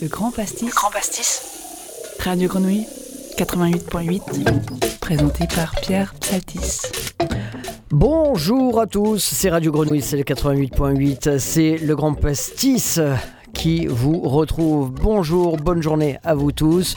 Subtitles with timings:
[0.00, 0.72] Le Grand Pastis.
[0.72, 1.42] Grand Pastis.
[2.20, 2.86] Radio Grenouille
[3.36, 4.98] 88.8.
[5.00, 6.82] Présenté par Pierre Psaltis.
[7.90, 13.00] Bonjour à tous, c'est Radio Grenouille, c'est le 88.8, c'est le Grand Pastis
[13.52, 14.92] qui vous retrouve.
[14.92, 16.96] Bonjour, bonne journée à vous tous.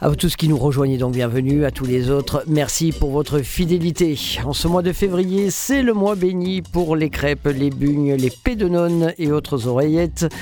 [0.00, 3.40] À vous tous qui nous rejoignez donc bienvenue, à tous les autres, merci pour votre
[3.40, 4.16] fidélité.
[4.44, 8.30] En ce mois de février, c'est le mois béni pour les crêpes, les bugnes, les
[8.30, 10.32] pédenones et autres oreillettes.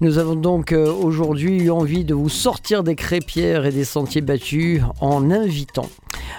[0.00, 4.20] Nous avons donc euh, aujourd'hui eu envie de vous sortir des crêpières et des sentiers
[4.20, 5.88] battus en invitant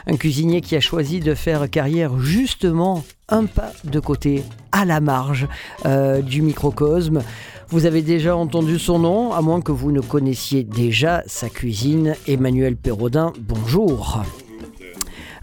[0.07, 4.99] un cuisinier qui a choisi de faire carrière justement un pas de côté à la
[4.99, 5.47] marge
[5.85, 7.23] euh, du microcosme.
[7.69, 12.15] Vous avez déjà entendu son nom, à moins que vous ne connaissiez déjà sa cuisine.
[12.27, 14.23] Emmanuel Perraudin, bonjour.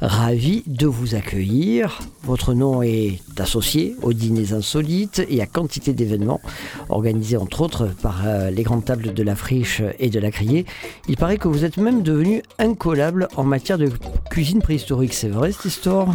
[0.00, 1.98] Ravi de vous accueillir.
[2.24, 6.40] Votre nom est associé aux dîners insolites et à quantité d'événements
[6.88, 10.64] organisés entre autres par euh, les grandes tables de la friche et de la criée.
[11.08, 13.90] Il paraît que vous êtes même devenu incollable en matière de
[14.30, 15.14] cuisine préhistorique.
[15.14, 16.08] C'est vrai cette histoire?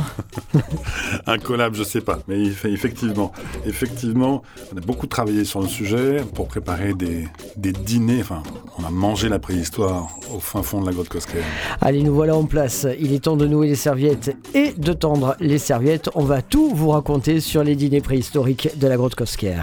[1.27, 3.33] Incollable, je sais pas, mais effectivement,
[3.65, 7.27] effectivement, on a beaucoup travaillé sur le sujet pour préparer des,
[7.57, 8.21] des dîners.
[8.21, 8.43] Enfin,
[8.79, 11.39] on a mangé la préhistoire au fin fond de la grotte Cosquer.
[11.81, 12.87] Allez, nous voilà en place.
[12.99, 15.96] Il est temps de nouer les serviettes et de tendre les serviettes.
[16.15, 19.61] On va tout vous raconter sur les dîners préhistoriques de la grotte Cosquer.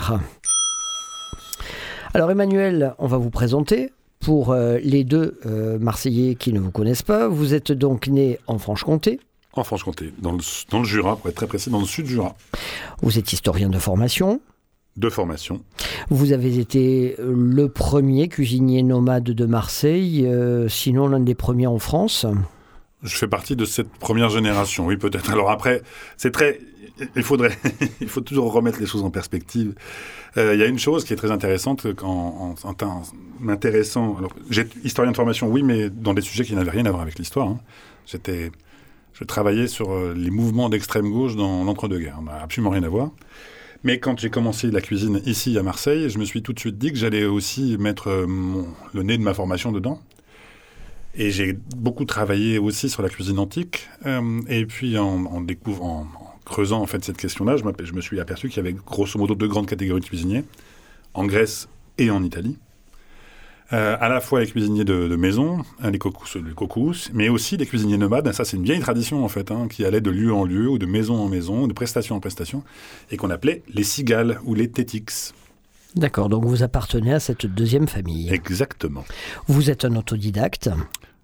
[2.13, 3.93] Alors Emmanuel, on va vous présenter.
[4.21, 8.39] Pour euh, les deux euh, Marseillais qui ne vous connaissent pas, vous êtes donc né
[8.47, 9.21] en Franche-Comté.
[9.53, 10.39] En Franche-Comté, dans le,
[10.71, 12.35] dans le Jura, pour être très précis, dans le sud Jura.
[13.03, 14.41] Vous êtes historien de formation.
[14.97, 15.61] De formation.
[16.09, 21.79] Vous avez été le premier cuisinier nomade de Marseille, euh, sinon l'un des premiers en
[21.79, 22.25] France.
[23.05, 25.31] Je fais partie de cette première génération, oui peut-être.
[25.31, 25.83] Alors après,
[26.17, 26.59] c'est très,
[27.17, 27.57] il faudrait,
[28.01, 29.75] il faut toujours remettre les choses en perspective.
[30.37, 33.03] Euh, il y a une chose qui est très intéressante en, en,
[33.41, 34.17] m'intéressant.
[34.17, 37.03] Alors, j'ai historien de formation, oui, mais dans des sujets qui n'avaient rien à voir
[37.03, 37.49] avec l'histoire.
[37.49, 37.61] Hein.
[38.07, 38.51] J'étais,
[39.13, 42.17] je travaillais sur euh, les mouvements d'extrême gauche dans l'entre-deux-guerres.
[42.21, 43.11] On n'a absolument rien à voir.
[43.85, 46.79] Mais quand j'ai commencé la cuisine ici à Marseille, je me suis tout de suite
[46.79, 48.27] dit que j'allais aussi mettre euh,
[48.95, 50.01] le nez de ma formation dedans.
[51.17, 53.89] Et j'ai beaucoup travaillé aussi sur la cuisine antique.
[54.05, 58.49] Euh, et puis en, découvrant, en, creusant en fait cette question-là, je, me suis aperçu
[58.49, 60.45] qu'il y avait grosso modo deux grandes catégories de cuisiniers,
[61.15, 62.59] en Grèce et en Italie.
[63.73, 67.97] Euh, à la fois les cuisiniers de, maison, hein, les cocous, mais aussi les cuisiniers
[67.97, 68.31] nomades.
[68.33, 70.79] Ça, c'est une vieille tradition en fait, hein, qui allait de lieu en lieu, ou
[70.79, 72.63] de maison en maison, de prestation en prestation,
[73.11, 75.33] et qu'on appelait les cigales ou les tétix.
[75.95, 78.33] D'accord, donc vous appartenez à cette deuxième famille.
[78.33, 79.05] Exactement.
[79.47, 80.71] Vous êtes un autodidacte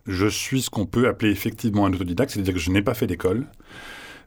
[0.07, 3.07] Je suis ce qu'on peut appeler effectivement un autodidacte, c'est-à-dire que je n'ai pas fait
[3.07, 3.47] d'école.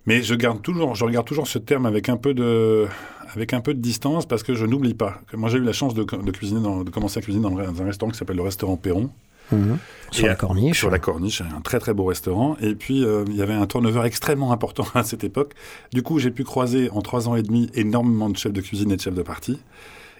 [0.05, 2.87] Mais je garde toujours, je regarde toujours ce terme avec un peu de,
[3.33, 5.21] avec un peu de distance parce que je n'oublie pas.
[5.33, 7.85] Moi, j'ai eu la chance de, de cuisiner, dans, de commencer à cuisiner dans un
[7.85, 9.09] restaurant qui s'appelle le restaurant Perron.
[9.51, 9.73] Mmh.
[10.11, 10.79] Sur Et la corniche.
[10.79, 12.57] Sur la corniche, un très très beau restaurant.
[12.61, 15.53] Et puis, euh, il y avait un turnover extrêmement important à cette époque.
[15.93, 18.91] Du coup, j'ai pu croiser en trois ans et demi énormément de chefs de cuisine
[18.91, 19.59] et de chefs de partie.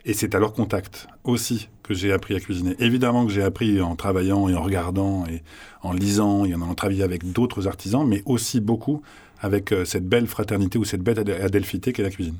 [0.05, 2.75] Et c'est à leur contact aussi que j'ai appris à cuisiner.
[2.79, 5.43] Évidemment que j'ai appris en travaillant et en regardant et
[5.81, 9.01] en lisant et en allant travailler avec d'autres artisans, mais aussi beaucoup
[9.39, 12.35] avec euh, cette belle fraternité ou cette belle adelphité qu'est la cuisine.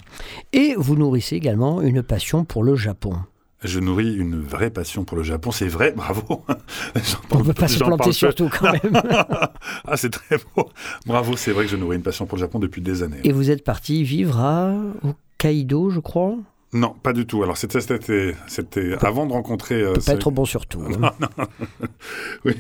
[0.54, 3.16] Et vous nourrissez également une passion pour le Japon.
[3.62, 6.44] Je nourris une vraie passion pour le Japon, c'est vrai, bravo.
[7.32, 9.02] On ne peut pas se planter surtout quand même.
[9.86, 10.70] ah, c'est très beau.
[11.06, 13.22] Bravo, c'est vrai que je nourris une passion pour le Japon depuis des années.
[13.24, 14.74] Et vous êtes parti vivre à
[15.04, 16.36] Hokkaido, je crois?
[16.74, 17.44] Non, pas du tout.
[17.44, 18.36] Alors c'était,
[19.02, 19.82] avant de rencontrer.
[19.82, 20.82] Euh, pas être bon sur tout.
[21.04, 21.28] Non, non.
[22.46, 22.56] oui,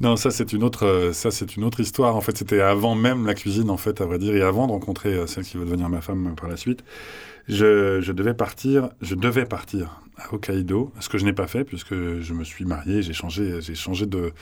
[0.00, 2.16] non, ça c'est une autre, ça c'est une autre histoire.
[2.16, 4.72] En fait, c'était avant même la cuisine, en fait, à vrai dire, et avant de
[4.72, 6.84] rencontrer euh, celle qui va devenir ma femme par la suite.
[7.46, 11.64] Je, je devais partir, je devais partir à Hokkaido, ce que je n'ai pas fait
[11.64, 14.32] puisque je me suis marié, j'ai changé, j'ai changé de,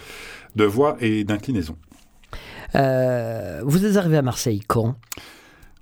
[0.55, 1.77] de voie et d'inclinaison.
[2.75, 4.97] Euh, vous êtes arrivé à Marseille quand?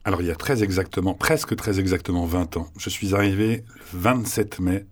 [0.05, 3.99] Alors il y a très exactement, presque très exactement 20 ans, je suis arrivé le
[3.99, 4.87] 27 mai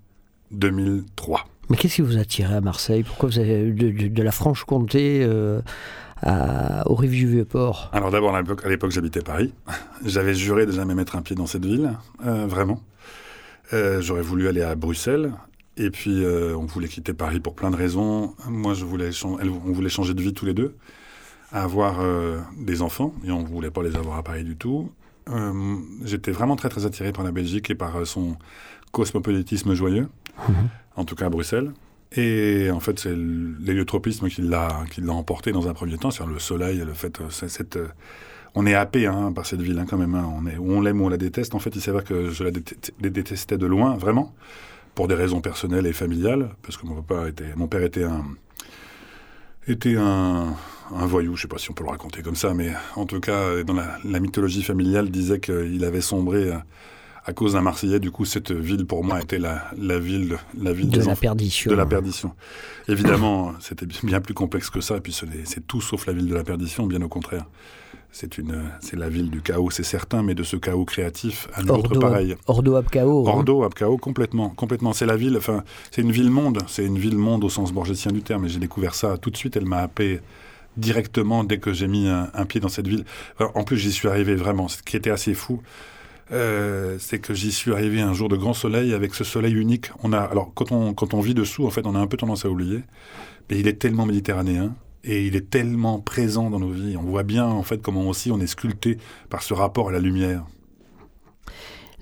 [0.51, 1.47] 2003.
[1.71, 3.03] Mais qu'est-ce qui vous a attiré à Marseille?
[3.03, 5.61] Pourquoi vous avez de, de, de la Franche-Comté euh,
[6.23, 9.53] à, au Rive du Vieux-Port Alors d'abord, à l'époque, j'habitais Paris.
[10.05, 11.93] J'avais juré de jamais mettre un pied dans cette ville,
[12.25, 12.81] euh, vraiment.
[13.73, 15.33] Euh, J'aurais voulu aller à Bruxelles.
[15.77, 18.35] Et puis, euh, on voulait quitter Paris pour plein de raisons.
[18.49, 20.75] Moi, je voulais, on voulait changer de vie tous les deux
[21.53, 24.91] avoir euh, des enfants, et on ne voulait pas les avoir à Paris du tout.
[25.31, 28.37] Euh, J'étais vraiment très très attiré par la Belgique et par euh, son
[28.93, 30.09] cosmopolitisme joyeux,
[30.39, 30.53] mmh.
[30.97, 31.73] en tout cas à Bruxelles.
[32.13, 36.79] Et en fait, c'est l'héliotropisme qui l'a emporté dans un premier temps, c'est-à-dire le soleil,
[36.79, 37.79] le fait, cette,
[38.55, 40.15] on est happé hein, par cette ville hein, quand même.
[40.15, 41.55] Hein, on est, on l'aime ou on la déteste.
[41.55, 42.51] En fait, il s'avère que je la
[43.11, 44.35] détestais de loin, vraiment
[44.95, 48.25] pour des raisons personnelles et familiales, parce que mon papa était, mon père était un,
[49.73, 50.55] était un,
[50.95, 53.21] un voyou, je sais pas si on peut le raconter comme ça, mais en tout
[53.21, 56.53] cas, dans la, la mythologie familiale, disait qu'il avait sombré
[57.29, 60.73] à cause d'un Marseillais, du coup, cette ville pour moi était la, la ville, la
[60.73, 61.71] ville de la perdition.
[61.71, 62.33] de la perdition.
[62.89, 65.15] Évidemment, c'était bien plus complexe que ça, et puis
[65.45, 67.45] c'est tout sauf la ville de la perdition, bien au contraire.
[68.11, 71.65] C'est une, c'est la ville du chaos, c'est certain, mais de ce chaos créatif, un
[71.65, 72.35] autre Ordo, pareil.
[72.47, 73.29] Ordo Abcao.
[73.29, 73.31] hein.
[73.31, 74.95] Ordo, Abcao, complètement, complètement.
[74.95, 78.11] C'est la ville, enfin, c'est une ville monde, c'est une ville monde au sens borgésien
[78.11, 78.47] du terme.
[78.47, 79.57] Et j'ai découvert ça tout de suite.
[79.59, 80.21] Elle m'a happé
[80.79, 83.05] directement dès que j'ai mis un, un pied dans cette ville.
[83.39, 84.69] Enfin, en plus, j'y suis arrivé vraiment.
[84.69, 85.61] Ce qui était assez fou,
[86.33, 89.91] euh, c'est que j'y suis arrivé un jour de grand soleil avec ce soleil unique.
[90.03, 92.17] On a, alors quand on quand on vit dessous, en fait, on a un peu
[92.17, 92.81] tendance à oublier.
[93.51, 94.75] Mais il est tellement méditerranéen.
[95.05, 96.97] Et il est tellement présent dans nos vies.
[96.97, 98.99] On voit bien, en fait, comment aussi on est sculpté
[99.31, 100.45] par ce rapport à la lumière.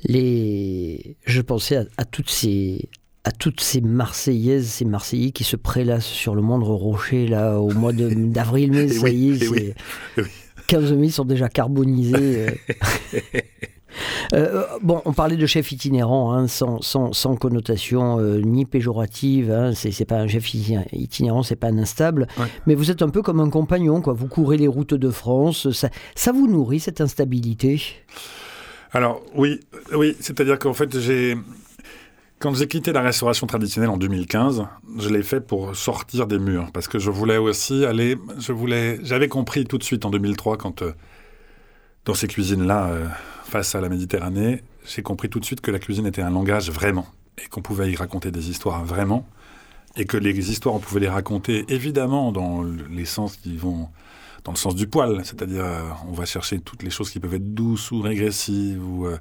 [0.05, 1.17] Les...
[1.27, 2.89] Je pensais à, à toutes ces
[3.25, 7.73] à toutes ces Marseillaises, ces Marseillais qui se prélassent sur le moindre rocher là au
[7.73, 9.75] mois d'avril, mai, Eh ça oui, y est, eh oui, c'est-
[10.19, 10.29] eh oui.
[10.69, 12.47] 15 000 sont déjà carbonisés.
[14.35, 14.65] euh.
[14.83, 19.51] Bon, on parlait de chef itinérant, hein, sans, sans, sans connotation euh, ni péjorative.
[19.51, 22.27] Hein, c'est pas un chef iti- itinérant, c'est pas un instable.
[22.39, 22.47] Ouais.
[22.67, 24.13] Mais vous êtes un peu comme un compagnon, quoi.
[24.13, 25.71] Vous courez les routes de France.
[25.73, 27.83] Ça, ça vous nourrit cette instabilité?
[28.93, 29.61] Alors oui,
[29.95, 31.37] oui, c'est-à-dire qu'en fait j'ai
[32.39, 34.65] quand j'ai quitté la restauration traditionnelle en 2015,
[34.99, 38.99] je l'ai fait pour sortir des murs parce que je voulais aussi aller, je voulais,
[39.03, 40.93] j'avais compris tout de suite en 2003 quand euh,
[42.05, 43.07] dans ces cuisines-là euh,
[43.47, 46.71] face à la Méditerranée, j'ai compris tout de suite que la cuisine était un langage
[46.71, 47.07] vraiment
[47.43, 49.27] et qu'on pouvait y raconter des histoires vraiment
[49.97, 53.89] et que les histoires on pouvait les raconter évidemment dans le- les sens qui vont
[54.45, 57.35] dans le sens du poil, c'est-à-dire euh, on va chercher toutes les choses qui peuvent
[57.35, 59.19] être douces ou régressives ou, euh,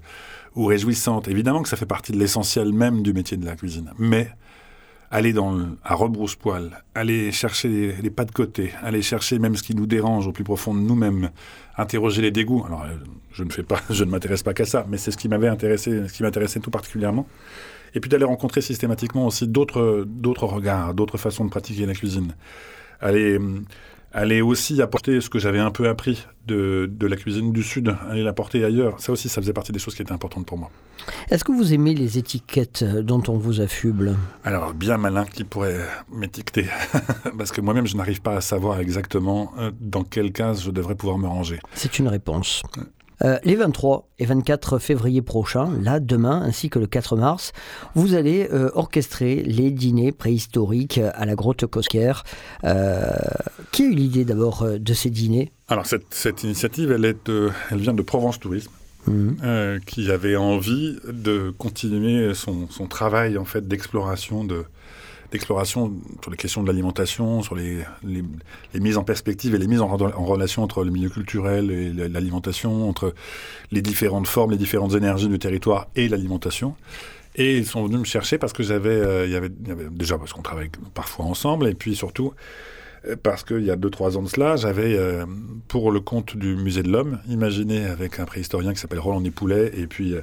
[0.55, 1.27] ou réjouissantes.
[1.27, 4.29] Évidemment que ça fait partie de l'essentiel même du métier de la cuisine, mais
[5.11, 9.63] aller dans à rebrousse-poil, aller chercher les, les pas de côté, aller chercher même ce
[9.63, 11.29] qui nous dérange au plus profond de nous-mêmes,
[11.77, 12.63] interroger les dégoûts.
[12.65, 12.95] Alors euh,
[13.31, 15.47] je ne fais pas, je ne m'intéresse pas qu'à ça, mais c'est ce qui m'avait
[15.47, 17.27] intéressé, ce qui m'intéressait tout particulièrement.
[17.93, 22.35] Et puis d'aller rencontrer systématiquement aussi d'autres d'autres regards, d'autres façons de pratiquer la cuisine.
[22.99, 23.63] Aller hum,
[24.15, 27.95] aller aussi apporter ce que j'avais un peu appris de, de la cuisine du Sud,
[28.09, 28.99] aller l'apporter ailleurs.
[28.99, 30.71] Ça aussi, ça faisait partie des choses qui étaient importantes pour moi.
[31.29, 34.15] Est-ce que vous aimez les étiquettes dont on vous affuble?
[34.45, 36.65] Alors, bien malin qui pourrait m'étiqueter,
[37.37, 40.95] parce que moi-même, je n'arrive pas à savoir exactement euh, dans quelle case je devrais
[40.95, 41.59] pouvoir me ranger.
[41.73, 42.63] C'est une réponse.
[43.23, 47.53] Euh, les 23 et 24 février prochains, là, demain, ainsi que le 4 mars,
[47.95, 52.13] vous allez euh, orchestrer les dîners préhistoriques à la grotte Cosquer.
[52.63, 53.05] Euh,
[53.71, 55.51] qui a eu l'idée d'abord de ces dîners?
[55.67, 58.71] Alors, cette, cette initiative, elle, est de- elle vient de Provence Tourisme,
[59.07, 59.79] Mhm.
[59.85, 64.65] qui avait envie de continuer son, son travail en fait d'exploration de
[65.31, 69.81] d'exploration sur les questions de l'alimentation, sur les, les, mises en perspective et les mises
[69.81, 73.13] en, relation entre le milieu culturel et l'alimentation, entre
[73.71, 76.75] les différentes formes, les différentes énergies du territoire et l'alimentation.
[77.35, 79.49] Et ils sont venus me chercher parce que j'avais, euh, il y avait,
[79.91, 82.33] déjà parce qu'on travaille parfois ensemble, et puis surtout
[83.07, 85.25] euh, parce qu'il y a deux trois ans de cela, j'avais euh,
[85.67, 89.71] pour le compte du musée de l'homme imaginé avec un préhistorien qui s'appelle Roland Nipoulet
[89.75, 90.15] et puis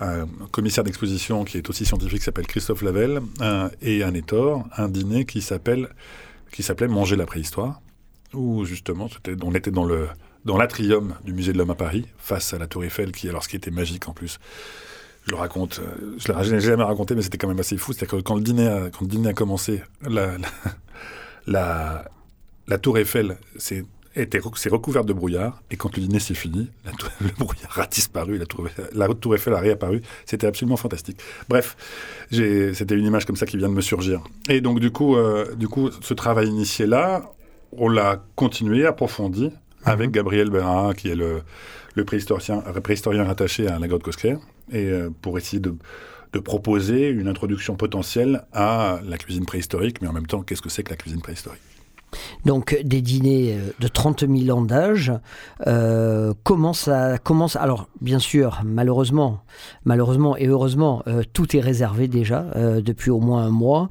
[0.00, 4.66] un commissaire d'exposition qui est aussi scientifique qui s'appelle Christophe Lavelle un- et un étor,
[4.76, 5.88] un dîner qui s'appelle
[6.52, 7.80] qui s'appelait Manger la préhistoire,
[8.32, 9.08] où justement
[9.42, 10.08] on était dans le
[10.44, 13.42] dans l'atrium du musée de l'homme à Paris, face à la Tour Eiffel, qui alors
[13.42, 14.38] ce qui était magique en plus.
[15.26, 17.94] Je le raconte, euh, je je l'ai jamais raconté, mais c'était quand même assez fou.
[17.94, 20.36] C'est-à-dire que quand le dîner a, quand le dîner a commencé, la,
[21.46, 22.04] la,
[22.78, 27.10] Tour Eiffel rec- s'est recouverte de brouillard, et quand le dîner s'est fini, la tour-
[27.20, 30.02] le brouillard a disparu, la tour, la tour Eiffel a réapparu.
[30.26, 31.18] C'était absolument fantastique.
[31.48, 31.76] Bref,
[32.30, 34.22] c'était une image comme ça qui vient de me surgir.
[34.48, 37.32] Et donc du coup, euh, du coup, ce travail initié là,
[37.72, 39.50] on l'a continué, approfondi,
[39.84, 41.42] avec Gabriel Berra, qui est le,
[41.94, 44.36] le préhistorien, préhistorien rattaché à la grotte Cosquer,
[44.72, 45.74] et euh, pour essayer de,
[46.32, 50.68] de proposer une introduction potentielle à la cuisine préhistorique, mais en même temps, qu'est-ce que
[50.70, 51.60] c'est que la cuisine préhistorique?
[52.44, 55.12] Donc des dîners euh, de 30 000 ans d'âge.
[55.66, 57.56] Euh, comment ça commence?
[57.56, 59.40] Alors bien sûr, malheureusement,
[60.36, 63.88] et heureusement, euh, tout est réservé déjà euh, depuis au moins un mois.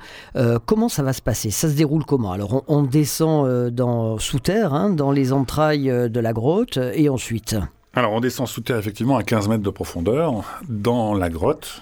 [0.65, 1.51] Comment ça va se passer?
[1.51, 2.31] Ça se déroule comment?
[2.31, 7.55] Alors on, descend dans sous terre, hein, dans les entrailles de la grotte, et ensuite?
[7.95, 11.81] Alors, on descend sous terre, effectivement, à 15 mètres de profondeur, dans la grotte,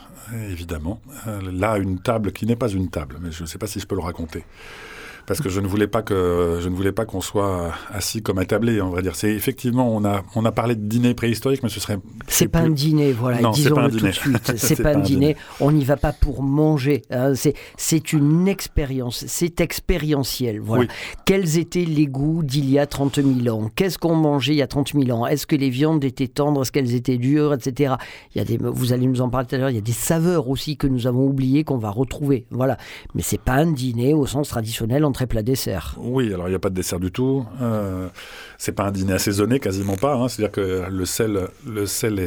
[0.49, 0.99] évidemment.
[1.51, 3.87] Là, une table qui n'est pas une table, mais je ne sais pas si je
[3.87, 4.43] peux le raconter.
[5.25, 8.37] Parce que je ne voulais pas que je ne voulais pas qu'on soit assis comme
[8.37, 9.15] attablé, on va dire.
[9.15, 11.97] C'est effectivement on a on a parlé de dîner préhistorique, mais ce serait
[12.27, 13.49] c'est pas un dîner, voilà.
[13.51, 14.51] Disons-le tout de suite.
[14.57, 15.35] C'est pas, un dîner.
[15.59, 17.01] On n'y va pas pour manger.
[17.09, 17.33] Hein.
[17.35, 19.25] C'est c'est une expérience.
[19.27, 20.59] C'est expérientiel.
[20.59, 20.85] Voilà.
[21.25, 23.69] Quels étaient les goûts d'il y a 30 000 ans?
[23.75, 25.27] Qu'est-ce qu'on mangeait il y a 30 000 ans?
[25.27, 26.61] Est-ce que les viandes étaient tendres?
[26.61, 27.95] Est-ce qu'elles étaient dures, etc.
[28.33, 29.69] Il y a des vous allez nous en parler tout à l'heure.
[29.69, 32.45] Il y a des saveurs aussi que nous avons oubliées qu'on va retrouver.
[32.51, 32.77] Voilà.
[33.13, 35.95] Mais c'est pas un dîner au sens traditionnel entrée plat dessert.
[35.97, 37.45] Oui, alors il n'y a pas de dessert du tout.
[37.61, 38.07] Euh,
[38.57, 40.15] c'est pas un dîner assaisonné, quasiment pas.
[40.15, 40.27] Hein.
[40.27, 42.19] C'est-à-dire que le sel, le sel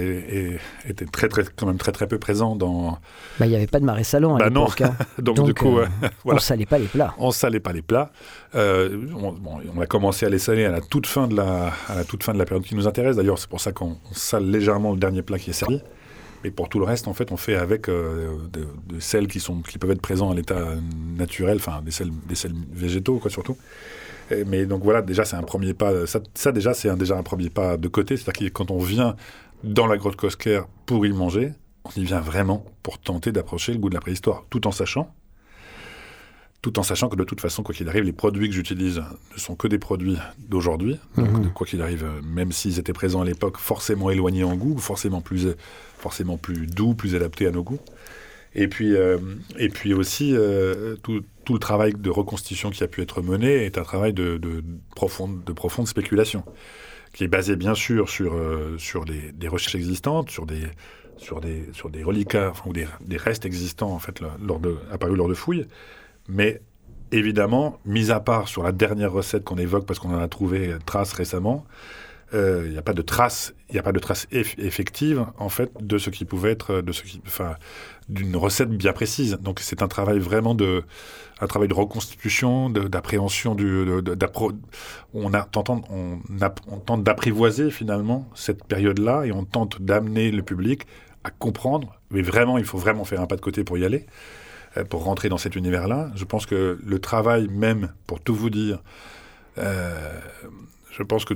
[0.89, 2.99] était très, très, quand même très très peu présent dans.
[3.39, 4.83] Bah, il n'y avait pas de marais salon à bah l'époque.
[4.83, 4.95] Hein.
[5.19, 5.87] Donc, du coup, euh,
[6.25, 7.15] on salait pas les plats.
[7.19, 8.11] On salait pas les plats.
[8.55, 12.05] Euh, on, a commencé à les saler à la toute fin de la, à la
[12.05, 13.17] toute fin de la période qui nous intéresse.
[13.17, 15.81] D'ailleurs, c'est pour ça qu'on sale légèrement le dernier plat qui est servi.
[16.45, 19.63] Et pour tout le reste, en fait, on fait avec euh, de, sels qui, sont,
[19.63, 20.75] qui peuvent être présents à l'état
[21.17, 22.35] naturel, enfin des sels, des
[22.73, 23.57] végétaux, quoi, surtout.
[24.47, 26.07] mais donc voilà, déjà, c'est un premier pas.
[26.07, 28.17] Ça, ça déjà, c'est déjà un premier pas de côté.
[28.17, 29.17] C'est-à-dire que quand on vient
[29.63, 31.53] dans la grotte Cosquer pour y manger,
[31.85, 35.15] on y vient vraiment pour tenter d'approcher le goût de la préhistoire, tout en sachant
[36.65, 39.03] tout en sachant que de toute façon, quoi qu'il arrive, les produits que j'utilise
[39.35, 40.99] ne sont que des produits d'aujourd'hui.
[41.15, 41.53] Donc, mhm.
[41.53, 45.49] quoi qu'il arrive, même s'ils étaient présents à l'époque, forcément éloignés en goût, forcément plus,
[45.99, 47.81] forcément plus doux, plus adaptés à nos goûts.
[48.55, 49.19] Et puis, euh,
[49.59, 53.67] et puis aussi, euh, tout, tout, le travail de reconstitution qui a pu être mené
[53.67, 54.65] est un travail de, de,
[54.97, 56.45] profonde, de profonde spéculation,
[57.13, 60.63] qui est basé bien sûr sur, euh, sur des, des, recherches existantes, sur des,
[61.19, 65.19] sur des, sur des reliquats ou des, des, restes existants en fait, lors de, apparus
[65.19, 65.67] lors de fouilles,
[66.29, 66.61] mais
[67.13, 70.75] évidemment, mis à part sur la dernière recette qu'on évoque, parce qu'on en a trouvé
[70.87, 71.65] trace récemment,
[72.33, 75.71] euh, il n'y a pas de trace, il a pas de trace effective en fait
[75.81, 77.55] de ce qui pouvait être, de ce qui, enfin,
[78.09, 79.39] d'une recette bien précise.
[79.41, 80.83] Donc c'est un travail vraiment de,
[81.41, 83.85] un travail de reconstitution, d'appréhension du,
[85.13, 85.49] on a
[85.87, 90.87] on tente d'apprivoiser finalement cette période-là et on tente d'amener le public
[91.23, 92.01] à comprendre.
[92.11, 94.07] Mais vraiment, il faut vraiment faire un pas de côté pour y aller.
[94.77, 96.11] Euh, pour rentrer dans cet univers-là.
[96.15, 98.83] Je pense que le travail même, pour tout vous dire,
[99.59, 100.19] euh,
[100.91, 101.35] je pense que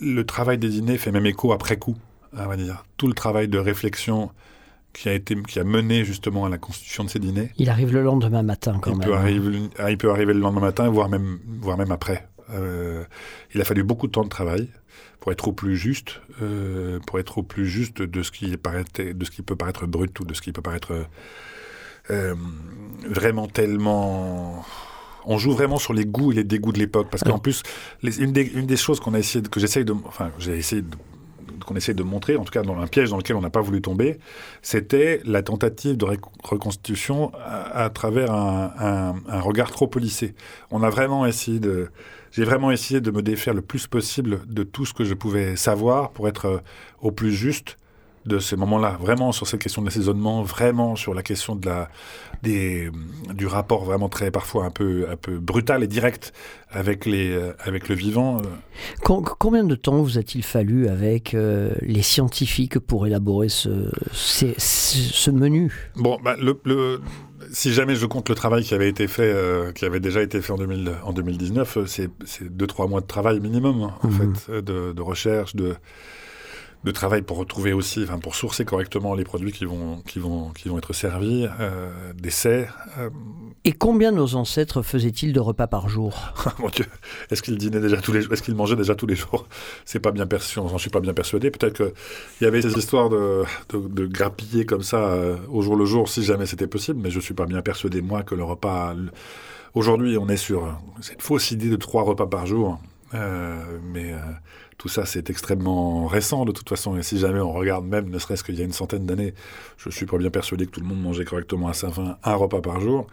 [0.00, 1.96] le travail des dîners fait même écho après coup,
[2.32, 2.84] on va dire.
[2.96, 4.30] Tout le travail de réflexion
[4.92, 7.50] qui a été qui a mené justement à la constitution de ces dîners.
[7.56, 9.08] Il arrive le lendemain matin quand il même.
[9.08, 12.28] Peut arriver, ah, il peut arriver le lendemain matin, voire même, voire même après.
[12.50, 13.04] Euh,
[13.54, 14.68] il a fallu beaucoup de temps de travail
[15.20, 16.20] pour être au plus juste,
[17.06, 20.18] pour être au plus juste de ce qui paraît, de ce qui peut paraître brut
[20.18, 21.06] ou de ce qui peut paraître
[22.10, 22.34] euh,
[23.06, 24.64] vraiment tellement
[25.24, 27.62] on joue vraiment sur les goûts et les dégoûts de l'époque parce qu'en plus
[28.02, 30.82] une, des, une, des, choses qu'on a essayé que j'essaye de enfin j'ai essayé
[31.62, 33.60] qu'on essaie de montrer, en tout cas dans un piège dans lequel on n'a pas
[33.60, 34.18] voulu tomber,
[34.62, 36.06] c'était la tentative de
[36.42, 40.34] reconstitution à, travers un, un, regard trop polissé.
[40.70, 41.88] On a vraiment essayé de,
[42.32, 45.56] j'ai vraiment essayé de me défaire le plus possible de tout ce que je pouvais
[45.56, 46.58] savoir pour être euh,
[47.00, 47.76] au plus juste
[48.26, 51.88] de ces moments-là, vraiment sur cette question de l'assaisonnement, vraiment sur la question de la,
[52.42, 52.90] des,
[53.34, 56.32] du rapport vraiment très parfois un peu, un peu brutal et direct
[56.70, 58.38] avec, les, euh, avec le vivant.
[58.38, 59.20] Euh.
[59.38, 65.90] combien de temps vous a-t-il fallu avec euh, les scientifiques pour élaborer ce, ce menu?
[65.96, 67.00] Bon, bah, le,
[67.50, 69.34] si jamais je compte le travail qui avait été fait,
[69.74, 72.10] qui avait déjà été fait en, 2000, en 2019, c'est
[72.42, 74.34] deux trois mois de travail minimum hein, en mmh.
[74.36, 75.74] fait, de, de recherche, de
[76.84, 80.50] de travail pour retrouver aussi, enfin pour sourcer correctement les produits qui vont, qui vont,
[80.50, 82.68] qui vont être servis, euh, d'essais.
[82.98, 83.10] Euh.
[83.64, 86.34] Et combien nos ancêtres faisaient-ils de repas par jour?
[86.58, 86.86] Mon Dieu,
[87.30, 89.46] est-ce qu'ils dînaient déjà tous les jours Est-ce qu'ils mangeaient déjà tous les jours?
[89.84, 91.50] C'est pas bien perçu, j'en suis pas bien persuadé.
[91.50, 91.92] Peut-être qu'il
[92.40, 96.24] y avait ces histoires de, de, grappiller comme ça euh, au jour le jour, si
[96.24, 98.94] jamais c'était possible, mais je suis pas bien persuadé, moi, que le repas.
[99.74, 100.66] Aujourd'hui, on est sur
[101.00, 102.80] cette fausse idée de trois repas par jour.
[103.14, 104.14] Euh, mais
[104.82, 106.96] tout ça, c'est extrêmement récent de toute façon.
[106.96, 109.32] Et si jamais on regarde même, ne serait-ce qu'il y a une centaine d'années,
[109.76, 112.34] je suis pas bien persuadé que tout le monde mangeait correctement à sa faim un
[112.34, 113.06] repas par jour.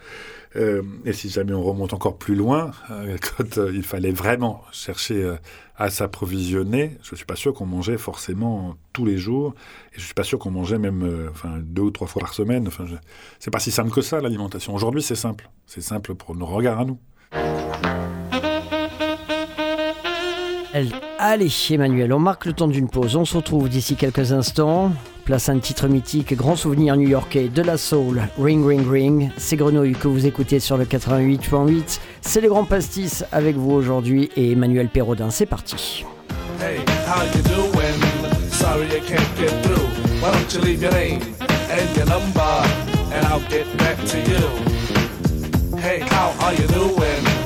[0.55, 4.63] Euh, et si jamais on remonte encore plus loin, euh, quand euh, il fallait vraiment
[4.71, 5.35] chercher
[5.77, 9.53] à s'approvisionner, je suis pas sûr qu'on mangeait forcément tous les jours.
[9.93, 12.67] Et je suis pas sûr qu'on mangeait même deux ou trois fois par semaine.
[12.67, 12.95] Enfin, je...
[13.37, 14.73] c'est pas si simple que ça l'alimentation.
[14.73, 15.47] Aujourd'hui, c'est simple.
[15.67, 16.97] C'est simple pour nos regards à nous.
[21.17, 23.15] Allez, Emmanuel, on marque le temps d'une pause.
[23.15, 24.91] On se retrouve d'ici quelques instants.
[25.25, 29.29] Place un titre mythique, grand souvenir new-yorkais de la soul, Ring Ring Ring.
[29.37, 31.99] C'est Grenouille que vous écoutez sur le 88.8.
[32.21, 35.29] C'est le grand pastis avec vous aujourd'hui et Emmanuel Perrodin.
[35.29, 36.05] C'est parti.
[45.81, 47.38] Hey, how are you doing?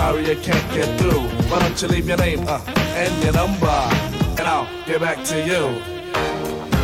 [0.00, 1.20] Sorry I can't get through.
[1.50, 2.58] Why don't you leave your name uh,
[2.96, 5.62] and your number, and I'll get back to you.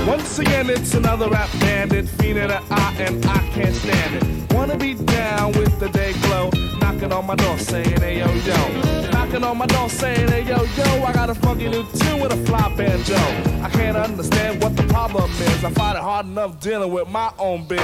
[0.06, 4.52] Once again, it's another rap bandit, fiending an eye, and I can't stand it.
[4.52, 9.15] Wanna be down with the day glow, knocking on my door saying, hey yo yo.
[9.37, 12.33] Knocking on my door saying, hey yo yo, I got a funky new tune with
[12.33, 13.16] a fly banjo.
[13.62, 15.62] I can't understand what the problem is.
[15.62, 17.78] I find it hard enough dealing with my own biz.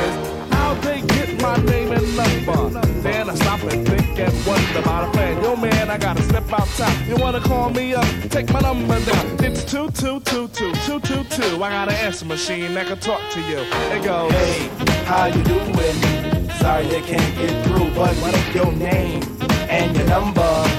[0.52, 2.80] How they get my name and number?
[3.02, 5.42] Then I stop and think and wonder about a plan.
[5.44, 7.06] Yo man, I gotta step outside.
[7.06, 8.06] You wanna call me up?
[8.30, 9.44] Take my number down.
[9.44, 11.62] It's two two two two two two two.
[11.62, 13.59] I got an answer machine that can talk to you.
[13.94, 14.32] It goes.
[14.32, 14.68] Hey,
[15.04, 16.49] how you doing?
[16.61, 19.23] Sorry I can't get through, but what is your name
[19.68, 20.72] and your number?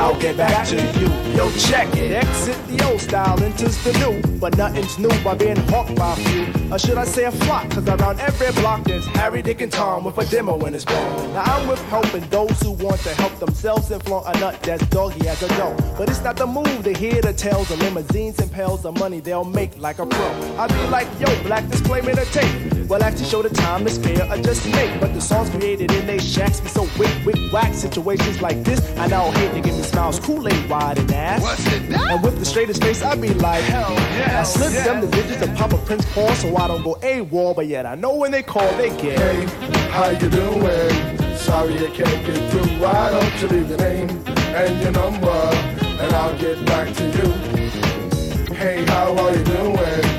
[0.00, 1.08] I'll get back to you.
[1.36, 2.12] Yo, check it.
[2.12, 4.38] Exit the old style, enters the new.
[4.38, 6.72] But nothing's new by being hawked by a few.
[6.72, 7.68] Or should I say a flock?
[7.70, 11.28] Cause around every block there's Harry, Dick, and Tom with a demo in his ball.
[11.34, 14.86] Now I'm with helping those who want to help themselves and flaunt a nut that's
[14.86, 15.76] doggy as a dough.
[15.98, 19.20] But it's not the move to hear the tales of limousines and pails of money
[19.20, 20.56] they'll make like a pro.
[20.56, 22.79] I be like, yo, black display me the tape.
[22.90, 25.00] Well, actually show the time to spare or just make.
[25.00, 27.72] But the songs created in they shacks be so wick, wick, whack.
[27.72, 31.40] Situations like this, I now hate to give me smiles, Kool-Aid wide and ass.
[31.40, 32.16] What's it now?
[32.16, 34.40] And with the straightest face, I be like, hell yeah.
[34.40, 37.54] I slip them the digits and pop a Prince Paul so I don't go AWOL,
[37.54, 39.20] but yet I know when they call, they get.
[39.20, 39.44] Hey,
[39.90, 41.36] how you doing?
[41.36, 42.80] Sorry I can't get through.
[42.80, 48.52] Why don't you leave your name and your number, and I'll get back to you.
[48.52, 50.09] Hey, how are you doing?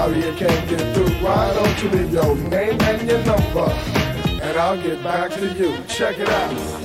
[0.00, 1.10] Sorry I can't get through.
[1.22, 3.68] Why don't you leave your name and your number,
[4.40, 5.76] and I'll get back to you.
[5.88, 6.80] Check it out.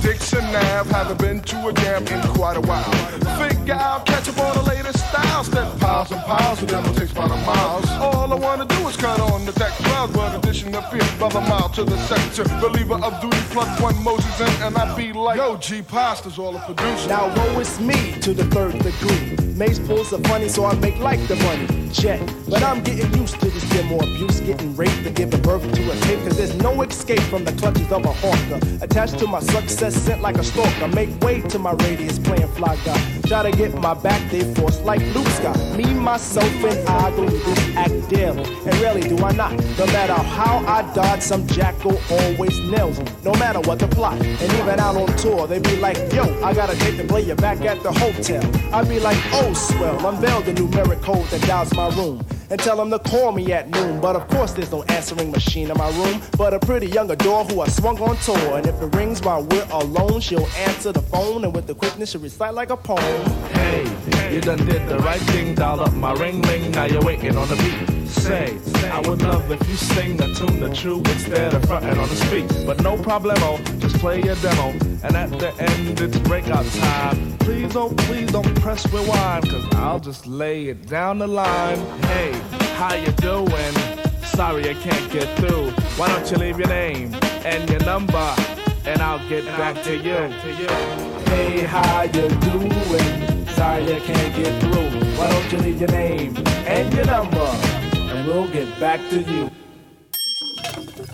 [0.00, 0.90] Dixon Ave.
[0.90, 2.92] Haven't been to a jam in quite a while.
[3.38, 5.46] Figure out, catch up on the latest styles.
[5.46, 7.88] Step piles and piles of them will take about a miles.
[8.00, 10.12] All I wanna do is cut on the deck clouds.
[10.12, 12.44] But addition of fear, brother mile to the sector.
[12.60, 13.36] Believer of duty,
[13.82, 17.08] one Moses in, and I be like, yo, G Pasta's all a producer.
[17.08, 19.47] Now woe is me to the third degree.
[19.58, 21.66] Mace pulls are funny, so I make like the money.
[21.90, 22.20] Check.
[22.48, 25.96] But I'm getting used to this demo abuse, getting raped and giving birth to a
[26.02, 26.20] tape.
[26.20, 28.60] Cause there's no escape from the clutches of a hawker.
[28.80, 30.86] Attached to my success, sent like a stalker.
[30.94, 33.20] Make way to my radius, playing fly guy.
[33.26, 35.58] Try to get my back, they force like Luke Scott.
[35.76, 38.44] Me, myself, and I this act daily.
[38.64, 39.52] And really do I not.
[39.76, 43.06] No matter how I dodge, some jackal always nails me.
[43.24, 44.20] No matter what the plot.
[44.20, 47.22] And even out on tour, they be like, yo, I got a date to play
[47.22, 48.42] you back at the hotel.
[48.72, 52.24] I be like, oh, swell, unveil the numeric code that dials my room.
[52.50, 54.00] And tell them to call me at noon.
[54.00, 56.22] But of course, there's no answering machine in my room.
[56.36, 58.56] But a pretty young adore who I swung on tour.
[58.56, 61.44] And if it rings while we're alone, she'll answer the phone.
[61.44, 63.30] And with the quickness, she'll recite like a poem.
[63.52, 63.84] Hey,
[64.32, 66.70] you done did the right thing, dial up my ring ring.
[66.72, 67.98] Now you're waiting on the beat.
[68.08, 68.58] Say,
[68.90, 72.16] I would love if you sing the tune the true instead of fronting on the
[72.16, 72.48] street.
[72.66, 74.70] But no problemo, just play your demo.
[75.02, 77.36] And at the end, it's breakout time.
[77.38, 81.78] Please, oh, please don't press rewind, cause I'll just lay it down the line.
[82.02, 82.32] Hey,
[82.78, 83.74] how you doing?
[84.22, 85.72] Sorry I can't get through.
[85.98, 87.12] Why don't you leave your name
[87.44, 88.32] and your number,
[88.86, 90.18] and I'll get back to you.
[91.32, 93.46] Hey, how you doing?
[93.58, 94.90] Sorry I can't get through.
[95.18, 97.50] Why don't you leave your name and your number,
[98.10, 99.50] and we'll get back to you.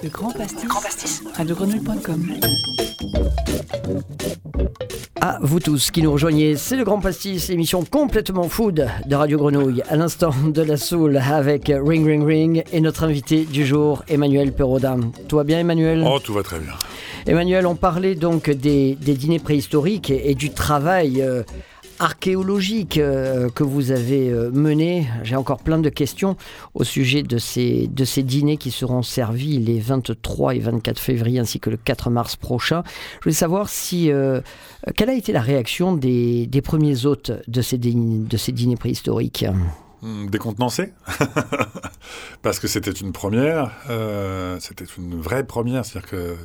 [0.05, 1.23] Le Grand Pastis.
[1.35, 2.35] radiogrenouille.com.
[5.19, 9.39] À vous tous qui nous rejoignez, c'est le Grand Pastis, émission complètement food de Radio
[9.39, 9.83] Grenouille.
[9.89, 14.53] À l'instant de la soul avec Ring Ring Ring et notre invité du jour, Emmanuel
[14.53, 15.01] Perraudin.
[15.27, 16.05] Tout va bien Emmanuel?
[16.07, 16.75] Oh, tout va très bien.
[17.27, 21.45] Emmanuel, on parlait donc des, des dîners préhistoriques et, et du travail euh,
[21.99, 25.09] archéologique euh, que vous avez euh, mené.
[25.23, 26.37] J'ai encore plein de questions
[26.75, 31.39] au sujet de ces, de ces dîners qui seront servis les 23 et 24 février
[31.39, 32.83] ainsi que le 4 mars prochain.
[33.19, 34.41] Je voulais savoir si euh,
[34.97, 38.77] quelle a été la réaction des, des premiers hôtes de ces, dîners, de ces dîners
[38.77, 39.45] préhistoriques?
[40.03, 40.93] Hmm, Décontenancé
[42.43, 43.71] Parce que c'était une première,
[44.61, 46.37] c'était une vraie première, c'est-à-dire que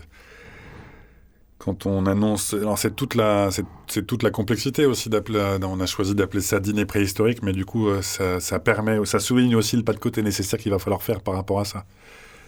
[1.59, 5.85] quand on annonce, alors c'est toute la, c'est, toute la complexité aussi d'appeler, on a
[5.85, 9.83] choisi d'appeler ça dîner préhistorique, mais du coup euh, ça, permet, ça souligne aussi le
[9.83, 11.85] pas de côté nécessaire qu'il va falloir faire par rapport à ça,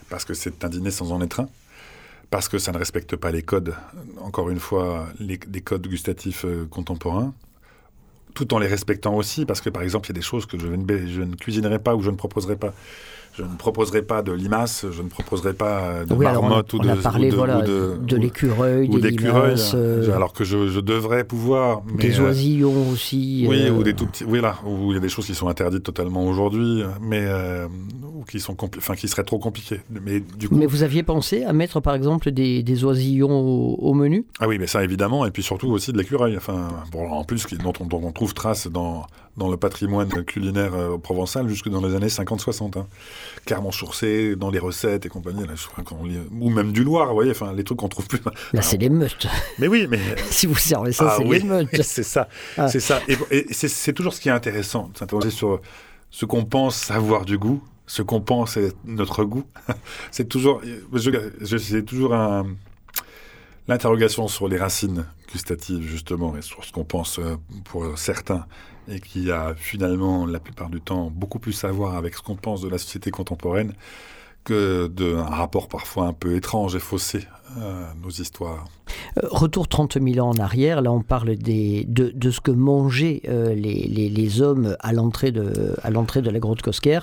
[0.10, 1.50] parce que c'est un dîner sans en être un,
[2.30, 3.76] parce que ça ne respecte pas les codes,
[4.21, 7.34] encore une fois, les, codes gustatifs euh, contemporains,
[8.34, 10.58] tout en les respectant aussi, parce que par exemple, il y a des choses que
[10.58, 12.74] je ne, je ne cuisinerai pas ou je ne proposerai pas.
[13.41, 16.84] Je ne proposerai pas de limaces, je ne proposerai pas de Oui, on ou on
[16.84, 20.34] de a parlé, ou de, voilà, ou de, de l'écureuil, ou des limaces, euh, alors
[20.34, 21.82] que je, je devrais pouvoir.
[21.86, 23.45] mais, des euh, oisillons aussi.
[23.47, 24.25] oui, euh, ou des tout petits.
[24.25, 27.67] Oui, là, où il y a des choses qui sont interdites totalement aujourd'hui, mais euh,
[28.15, 29.82] ou qui sont, enfin, qui seraient trop compliquées.
[29.89, 33.75] Mais du coup, Mais vous aviez pensé à mettre par exemple des, des oisillons au,
[33.75, 34.25] au menu?
[34.39, 36.38] Ah oui, mais ça évidemment, et puis surtout aussi de l'écureuil.
[36.38, 40.73] Enfin, bon, en plus, dont on, dont on trouve trace dans dans le patrimoine culinaire
[40.73, 42.77] euh, provençal jusque dans les années 50-60.
[42.77, 42.87] Hein.
[43.45, 45.53] Clermont-sur-Cé, dans les recettes et compagnie, là,
[46.03, 48.19] lit- ou même du Loir, vous voyez, enfin, les trucs qu'on trouve plus.
[48.53, 49.27] Là, c'est les meutes.
[49.59, 51.69] Mais oui, mais si vous servez ça, Ah c'est oui, les meutes.
[51.83, 52.67] c'est ça, Ah.
[52.67, 52.99] c'est ça.
[53.07, 55.61] Et, et c'est- c'est toujours ce qui est intéressant, de s'interroger sur
[56.09, 59.43] ce qu'on pense avoir du goût, ce qu'on pense être notre goût.
[60.11, 60.61] c'est toujours,
[60.93, 62.45] c'est toujours un-
[63.71, 68.45] l'interrogation sur les racines gustatives justement et sur ce qu'on pense euh, pour certains
[68.89, 72.36] et qui a finalement la plupart du temps beaucoup plus à voir avec ce qu'on
[72.36, 73.73] pense de la société contemporaine
[74.43, 77.27] que d'un rapport parfois un peu étrange et faussé
[77.58, 78.65] à nos histoires.
[79.21, 82.51] Euh, Retour 30 000 ans en arrière, là on parle des, de, de ce que
[82.51, 86.99] mangeaient euh, les, les- les hommes à l'entrée de, à l'entrée de la grotte Cosquer.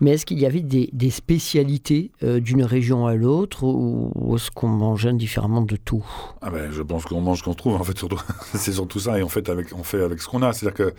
[0.00, 4.36] Mais est-ce qu'il y avait des, des spécialités euh, d'une région à l'autre ou, ou
[4.36, 6.04] est-ce qu'on mangeait différemment de tout?
[6.40, 8.20] Ah ben, je pense qu'on mange ce qu'on trouve, en fait, surtout.
[8.54, 10.52] c'est surtout ça, et en fait, avec, on fait avec ce qu'on a.
[10.54, 10.94] C'est-à-dire que,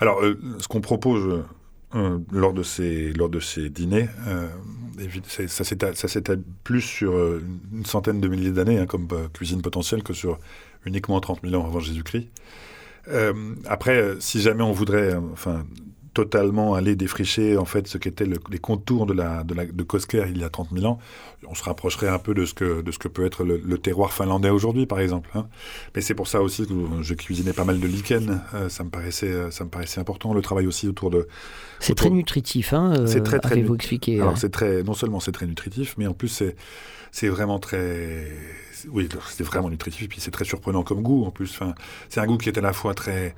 [0.00, 1.42] alors, euh, ce qu'on propose
[1.94, 4.48] euh, lors, de ces, lors de ces dîners, euh,
[5.46, 10.14] ça s'étale plus sur euh, une centaine de milliers d'années, hein, comme cuisine potentielle, que
[10.14, 10.38] sur
[10.86, 12.28] uniquement 30 000 ans avant Jésus-Christ.
[13.66, 15.66] Après, si jamais on voudrait, enfin,
[16.14, 19.82] totalement aller défricher en fait ce qu'étaient le- les contours de la de la de
[19.82, 20.98] Kosker il y a 30 000 ans,
[21.48, 23.78] on se rapprocherait un peu de ce que de ce que peut être le, le
[23.78, 25.30] terroir finlandais aujourd'hui par exemple.
[25.34, 25.46] hein.
[25.94, 28.40] Mais c'est pour ça aussi que je cuisinais pas mal de lichen.
[28.54, 30.34] euh, ça me paraissait euh, ça me paraissait important.
[30.34, 31.26] Le travail aussi autour de
[31.80, 34.82] C'est Autour- très nutritif, hein, euh, C'est très, très avez-vous nu- expliqué alors c'est très,
[34.82, 36.56] non seulement c'est très nutritif, mais en plus c'est,
[37.10, 38.26] c'est vraiment très,
[38.90, 40.02] oui, c'est vraiment nutritif.
[40.02, 41.50] Et puis c'est très surprenant comme goût en plus.
[41.52, 41.74] Enfin,
[42.08, 43.34] c'est un goût qui est à la fois très,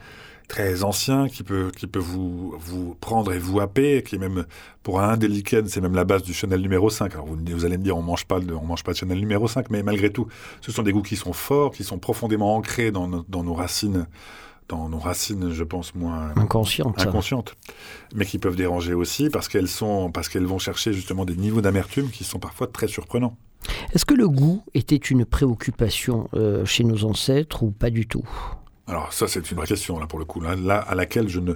[0.49, 4.45] très ancien, qui peut, qui peut vous, vous prendre et vous happer, qui est même
[4.83, 7.13] pour un des lichens, c'est même la base du Chanel numéro 5.
[7.15, 9.19] Alors vous, vous allez me dire, on mange pas, de, on mange pas de Chanel
[9.19, 10.27] numéro 5, mais malgré tout,
[10.61, 13.55] ce sont des goûts qui sont forts, qui sont profondément ancrés dans, nos- dans nos
[13.55, 14.07] racines,
[14.69, 16.99] dans nos racines, je pense moins inconsciente.
[17.01, 17.55] inconscientes,
[18.15, 21.61] mais qui peuvent déranger aussi parce qu'elles sont parce qu'elles vont chercher justement des niveaux
[21.61, 23.37] d'amertume qui sont parfois très surprenants.
[23.93, 28.25] Est-ce que le goût était une préoccupation euh, chez nos ancêtres ou pas du tout?
[28.87, 31.41] Alors ça c'est une vraie question là pour le coup là, là à laquelle je
[31.41, 31.55] ne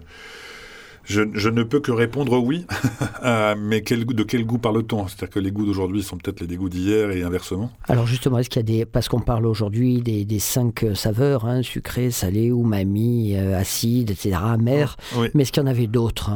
[1.05, 2.67] je, je ne peux que répondre oui,
[3.25, 5.09] Euh, mais quel, de quel goût parle-t-on?
[5.09, 7.71] C'est-à-dire que les goûts d'aujourd'hui sont peut-être les dégoûts d'hier et inversement.
[7.89, 8.85] Alors justement, est-ce qu'il y a des...
[8.87, 14.11] Parce qu'on parle aujourd'hui des, des cinq euh, saveurs, hein, sucré, salé, umami, euh, acide,
[14.11, 14.97] etc., amer.
[15.17, 15.29] Oui.
[15.35, 16.31] Mais est-ce qu'il y en avait d'autres?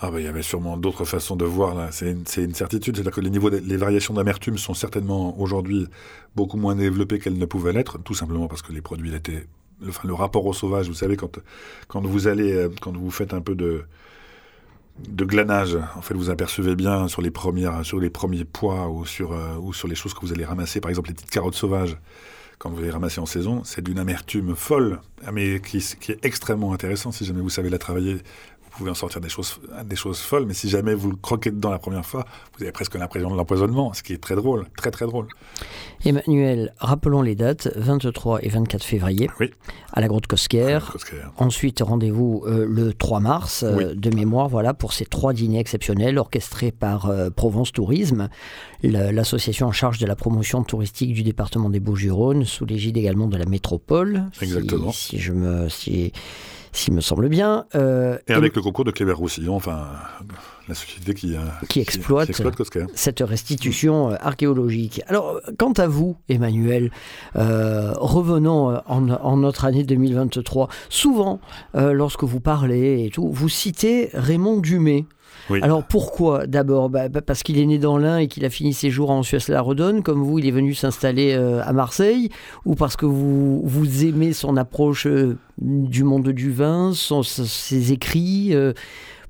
[0.00, 1.88] Ah ben il y avait sûrement d'autres façons de voir là.
[1.92, 2.96] C'est une, c'est une certitude.
[2.96, 5.86] C'est-à-dire que les niveaux, de- les variations d'amertume sont certainement aujourd'hui
[6.34, 9.46] beaucoup moins développées qu'elles ne pouvaient l'être, tout simplement parce que les produits étaient,
[9.80, 10.88] le, enfin, le rapport au sauvage.
[10.88, 11.38] Vous savez quand
[11.88, 13.84] quand vous allez, euh, quand vous faites un peu de
[15.08, 19.06] de glanage, en fait, vous apercevez bien sur les premières, sur les premiers pois ou
[19.06, 21.54] sur euh, ou sur les choses que vous allez ramasser, par exemple les petites carottes
[21.54, 21.96] sauvages.
[22.58, 25.00] Quand vous les ramassez en saison, c'est d'une amertume folle,
[25.32, 28.16] mais qui, qui est extrêmement intéressant si jamais vous savez la travailler
[28.78, 31.70] pouvez en sortir des choses, des choses folles, mais si jamais vous le croquez dedans
[31.70, 32.24] la première fois,
[32.56, 35.26] vous avez presque l'impression de l'empoisonnement, ce qui est très drôle, très très drôle.
[36.04, 39.50] Emmanuel, rappelons les dates, 23 et 24 février, Oui.
[39.92, 40.78] à la grotte Cosquer.
[41.38, 46.18] Ensuite, rendez-vous euh, le 3 mars, euh, de mémoire, voilà, pour ces trois dîners exceptionnels
[46.18, 48.28] orchestrés par euh, Provence Tourisme,
[48.82, 53.26] la- l'association en charge de la promotion touristique du département des Bouches-du-Rhône, sous l'égide également
[53.26, 54.24] de la métropole.
[54.34, 54.92] si- Exactement.
[54.92, 56.12] Si, je me, si,
[56.72, 57.64] s'il me semble bien.
[57.74, 59.86] Euh, Et avec le concours de Cléber-Roussillon, enfin,
[60.68, 62.26] la société qui, euh, Qui exploite.
[62.26, 62.84] qui exploite Cosquer.
[62.94, 65.00] cette restitution euh, archéologique.
[65.06, 66.90] Alors, quant à vous, Emmanuel,
[67.36, 70.68] euh, revenons en, en notre année 2023.
[70.88, 71.40] Souvent,
[71.74, 75.04] lorsque vous parlez et tout, vous citez Raymond Dumay.
[75.50, 75.60] Oui.
[75.62, 76.90] Alors pourquoi D'abord?
[76.90, 79.22] Bah, bah, parce qu'il est né dans l'Ain et qu'il a fini ses jours en
[79.22, 82.28] Suisse-la-Redonne, comme vous, il est venu s'installer euh, à Marseille,
[82.64, 87.92] ou parce que vous, vous aimez son approche euh, du monde du vin, son- ses
[87.92, 88.72] écrits euh,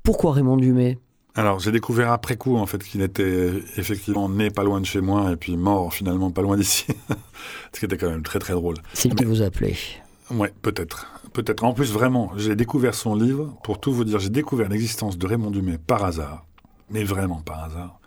[0.03, 0.97] Pourquoi Raymond Dumay?
[1.35, 4.99] Alors, j'ai découvert après coup, en fait, qu'il était effectivement né pas loin de chez
[4.99, 6.85] moi et puis mort finalement pas loin d'ici.
[7.73, 8.75] Ce qui était quand même très très drôle.
[8.93, 9.75] C'est le qui vous appelait.
[10.31, 11.07] Ouais, peut-être.
[11.33, 11.63] Peut-être.
[11.63, 15.25] En plus, vraiment, j'ai découvert son livre, pour tout vous dire, j'ai découvert l'existence de
[15.27, 16.45] Raymond Dumay par hasard,
[16.91, 17.99] mais vraiment par hasard,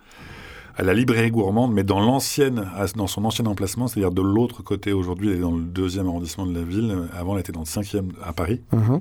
[0.75, 4.91] à la librairie gourmande, mais dans l'ancienne, dans son ancien emplacement, c'est-à-dire de l'autre côté
[4.93, 7.65] aujourd'hui, elle est dans le deuxième arrondissement de la ville, avant elle était dans le
[7.65, 8.61] cinquième à Paris.
[8.71, 8.99] Mhm.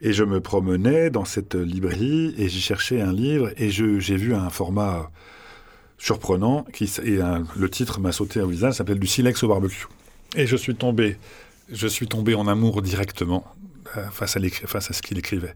[0.00, 4.16] Et je me promenais dans cette librairie et j'y cherchais un livre et je- j'ai
[4.16, 5.10] vu un format
[5.98, 9.86] surprenant qui, et un- le titre m'a sauté au visage, s'appelle Du silex au barbecue.
[10.34, 11.18] Et je suis tombé,
[11.70, 13.44] je suis tombé en amour directement
[13.96, 15.54] euh, face, à face à ce qu'il écrivait.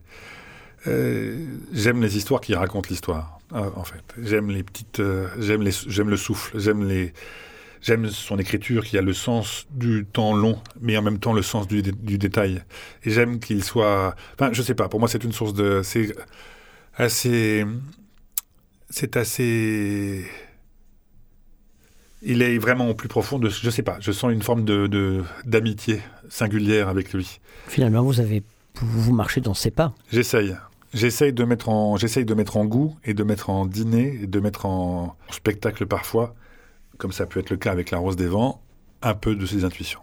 [0.85, 4.03] Euh, j'aime les histoires qui racontent l'histoire, euh, en fait.
[4.21, 5.01] J'aime les petites,
[5.39, 7.13] j'aime le souffle, j'aime les,
[7.81, 11.41] j'aime son écriture qui a le sens du temps long, mais en même temps le
[11.41, 12.63] sens du, du détail.
[13.03, 14.89] Et j'aime qu'il soit, enfin, je sais pas.
[14.89, 16.13] Pour moi, c'est une source de, c'est
[16.95, 17.65] assez,
[18.89, 20.25] c'est assez.
[22.29, 23.97] Il est vraiment au plus profond de, je sais pas.
[24.01, 27.39] Je sens une forme de d'amitié singulière avec lui.
[27.67, 28.43] Finalement, vous avez
[28.81, 29.93] vous marchez dans ses pas.
[30.11, 30.55] J'essaye.
[30.93, 34.27] J'essaye de mettre en, j'essaye de mettre en goût et de mettre en dîner et
[34.27, 36.35] de mettre en spectacle parfois,
[36.97, 38.61] comme ça peut être le cas avec la Rose des Vents,
[39.01, 39.99] un peu de ses intuitions.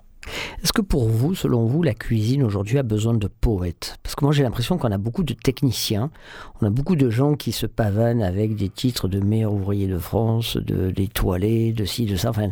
[0.63, 3.99] Est-ce que pour vous, selon vous, la cuisine aujourd'hui a besoin de poètes?
[4.03, 6.11] Parce que moi j'ai l'impression qu'on a beaucoup de techniciens,
[6.61, 9.99] on a beaucoup de gens qui se pavanent avec des titres de meilleur ouvrier de
[9.99, 12.31] France, de l'étoilé, de ci, de ça.
[12.31, 12.51] Enfin,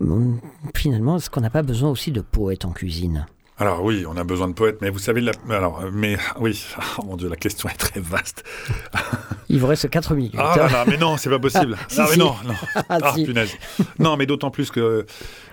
[0.00, 0.40] hum,
[0.74, 3.26] finalement, est-ce qu'on n'a pas besoin aussi de poètes en cuisine?
[3.56, 6.60] Alors oui, on a besoin de poètes, mais vous savez, la, alors, mais oui,
[6.98, 8.42] oh mon Dieu, la question est très vaste.
[9.48, 10.34] Il vous reste 4 minutes.
[10.36, 11.76] Ah là là, mais non, c'est pas possible.
[11.88, 12.18] Si, ah mais si.
[12.18, 12.54] non, non.
[12.74, 13.24] Ah, Ah, si.
[13.24, 13.52] punaise.
[14.00, 15.06] Non, mais d'autant plus que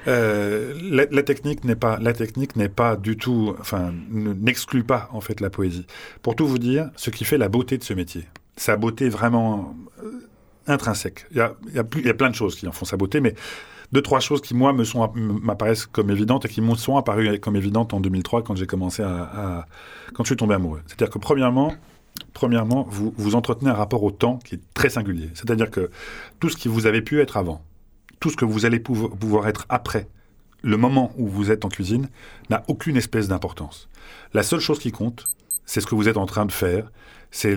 [0.07, 4.83] euh, la, la technique n'est pas, la technique n'est pas du tout, enfin, ne- n'exclut
[4.83, 5.85] pas en fait la poésie.
[6.23, 9.75] Pour tout vous dire, ce qui fait la beauté de ce métier, sa beauté vraiment
[10.03, 10.27] euh,
[10.65, 11.27] intrinsèque.
[11.31, 12.97] Il y a, il y a y a plein de choses qui en font sa
[12.97, 13.35] beauté, mais
[13.91, 14.83] deux trois choses qui moi me
[15.41, 19.03] m'apparaissent comme évidentes et qui m'ont sont apparues comme évidentes en 2003 quand j'ai commencé
[19.03, 19.65] à,
[20.13, 20.81] quand je suis tombé amoureux.
[20.87, 21.73] C'est-à-dire que premièrement,
[22.33, 25.29] premièrement, vous, vous entretenez un rapport au temps qui est très singulier.
[25.33, 25.89] C'est-à-dire que
[26.39, 27.61] tout ce qui vous avez pu être avant,
[28.19, 30.07] tout ce que vous allez pouvo- pouvoir être après,
[30.63, 32.07] le moment où vous êtes en cuisine,
[32.49, 33.89] n'a aucune espèce d'importance.
[34.33, 35.25] La seule chose qui compte,
[35.71, 36.91] c'est ce que vous êtes en train de faire,
[37.31, 37.55] c'est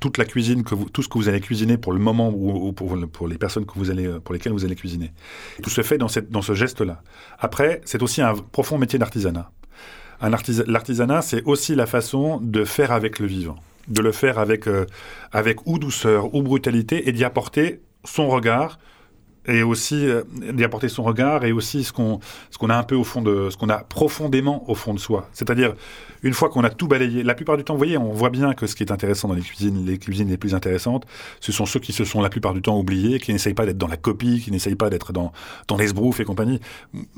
[0.00, 2.68] toute la cuisine, que vous, tout ce que vous allez cuisiner pour le moment ou,
[2.68, 5.12] ou pour, le- pour les personnes que vous allez, pour lesquelles vous allez cuisiner.
[5.62, 7.02] Tout se fait dans, ce geste-là.
[7.38, 9.50] Après, c'est aussi un profond métier d'artisanat.
[10.22, 13.56] L'artisanat, c'est aussi la façon de faire avec le vivant,
[13.88, 14.86] de le faire avec, euh,
[15.30, 18.78] avec ou douceur ou brutalité et d'y apporter son regard
[19.50, 22.82] et aussi euh, d'y apporter son regard et aussi ce qu'on ce qu'on a un
[22.82, 25.28] peu au fond de ce qu'on a profondément au fond de soi.
[25.32, 25.74] C'est-à-dire
[26.22, 28.52] une fois qu'on a tout balayé, la plupart du temps, vous voyez, on voit bien
[28.54, 31.06] que ce qui est intéressant dans les cuisines, les cuisines les plus intéressantes,
[31.40, 33.78] ce sont ceux qui se sont la plupart du temps oubliés, qui n'essayent pas d'être
[33.78, 35.32] dans la copie, qui n'essayent pas d'être dans
[35.68, 36.60] dans l'esbrouf et compagnie.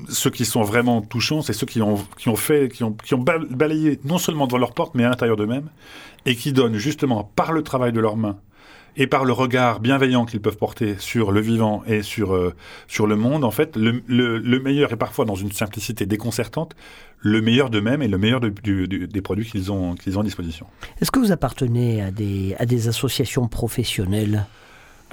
[0.09, 3.15] Ceux qui sont vraiment touchants, c'est ceux qui ont qui ont fait, qui ont qui
[3.15, 5.69] ont bal- balayé non seulement devant leur porte, mais à l'intérieur d'eux-mêmes,
[6.25, 8.37] et qui donnent justement par le travail de leurs mains
[8.97, 12.55] et par le regard bienveillant qu'ils peuvent porter sur le vivant et sur, euh,
[12.89, 16.75] sur le monde, en fait, le, le- le meilleur, et parfois dans une simplicité déconcertante,
[17.21, 20.21] le meilleur d'eux-mêmes et le meilleur de- du- du- des produits qu'ils ont, qu'ils ont
[20.21, 20.67] à disposition.
[21.01, 24.47] Est-ce que vous appartenez à des, à des associations professionnelles?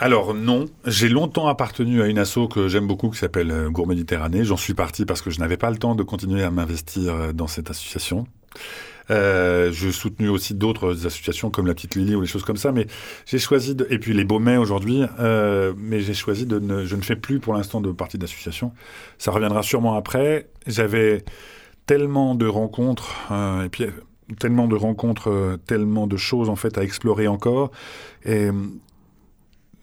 [0.01, 3.95] Alors non, j'ai longtemps appartenu à une asso que j'aime beaucoup qui s'appelle euh, Gourmet
[3.95, 4.45] Méditerranée.
[4.45, 7.33] J'en suis parti parce que je n'avais pas le temps de continuer à m'investir euh,
[7.33, 8.25] dans cette association.
[9.09, 12.71] Euh, je soutenu aussi d'autres associations comme la Petite Lily ou les choses comme ça,
[12.71, 12.87] mais
[13.25, 16.95] j'ai choisi de, et puis les Baumets aujourd'hui, euh, mais j'ai choisi de ne, je
[16.95, 18.71] ne fais plus pour l'instant de partie d'association.
[19.17, 20.47] Ça reviendra sûrement après.
[20.67, 21.23] J'avais
[21.85, 23.91] tellement de rencontres euh, et puis euh,
[24.39, 27.71] tellement de rencontres, euh, tellement de choses en fait à explorer encore
[28.25, 28.49] et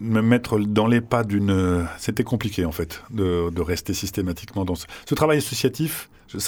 [0.01, 1.87] me mettre dans les pas d'une.
[1.99, 6.09] C'était compliqué en fait de, de rester systématiquement dans ce, ce travail associatif.
[6.29, 6.39] Je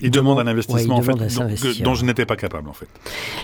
[0.00, 1.76] il demande un investissement ouais, en fait dont, s'investir.
[1.78, 2.88] que- dont je n'étais pas capable en fait.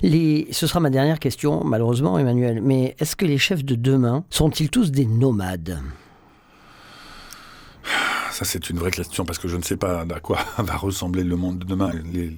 [0.03, 2.61] Les- Ce sera ma dernière question, malheureusement, Emmanuel.
[2.61, 5.81] Mais est-ce que les chefs de demain sont-ils tous des nomades?
[8.33, 11.23] Ça c'est une vraie question parce que je ne sais pas à quoi va ressembler
[11.25, 11.91] le monde de demain.
[12.13, 12.37] Les-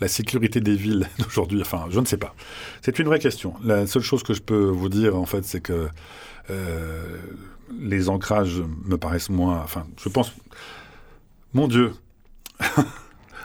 [0.00, 2.34] la sécurité des villes d'aujourd'hui, enfin, je ne sais pas.
[2.82, 3.54] C'est une vraie question.
[3.64, 5.88] La seule chose que je peux vous dire, en fait, c'est que
[6.50, 7.16] euh,
[7.78, 9.60] les ancrages me paraissent moins.
[9.62, 10.32] Enfin, je pense.
[11.52, 11.92] Mon Dieu.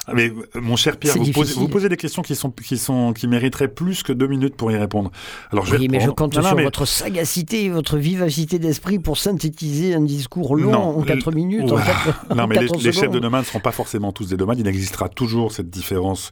[0.09, 1.61] Ah, Mais mon cher Pierre, vous posez, difficile.
[1.61, 4.71] vous posez des questions qui sont qui sont qui mériteraient plus que deux minutes pour
[4.71, 5.11] y répondre.
[5.51, 7.97] Alors je vais Oui, mais je compte Non, non, sur mais- votre sagacité et votre
[7.97, 11.83] vivacité d'esprit pour synthétiser un discours long Non, en 4 le- minutes, en Ouais.
[11.85, 14.59] 4 Non, mais les, les chefs de nomades ne seront pas forcément tous des nomades.
[14.59, 16.31] Il existera toujours cette différence,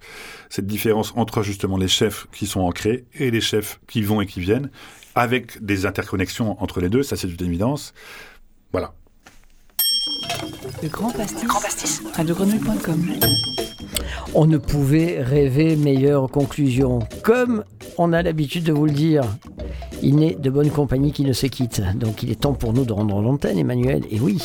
[0.49, 4.25] cette différence entre justement les chefs qui sont ancrés et les chefs qui vont et
[4.25, 4.69] qui viennent,
[5.15, 7.03] avec des interconnexions entre les deux.
[7.03, 7.93] Ça, c'est une évidence.
[8.71, 8.93] Voilà.
[10.83, 12.01] Le Grand Pastis.
[12.15, 13.05] RadioGrenouille.com.
[14.33, 16.99] On ne pouvait rêver meilleure conclusion.
[17.23, 17.63] Comme
[17.97, 19.23] on a l'habitude de vous le dire,
[20.01, 21.81] Il n'est de bonne compagnie qui ne se quitte.
[21.95, 24.03] Donc il est temps pour nous de rendre l'antenne, Emmanuel.
[24.11, 24.37] Et oui,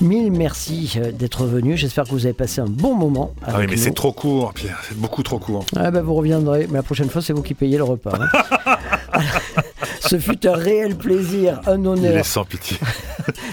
[0.00, 1.76] mille merci euh, d'être venu.
[1.76, 3.32] J'espère que vous avez passé un bon moment.
[3.46, 4.80] Ah oui, mais c'est trop court, Pierre.
[4.88, 5.64] C'est beaucoup trop court.
[5.76, 8.18] Ah bah vous reviendrez, mais la prochaine fois c'est vous qui payez le repas.
[8.18, 9.18] hein.
[10.06, 12.16] Ce fut un réel plaisir, un Il honneur.
[12.16, 12.76] est sans pitié.